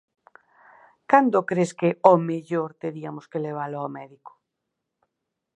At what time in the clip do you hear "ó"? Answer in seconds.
2.11-2.13, 3.85-3.87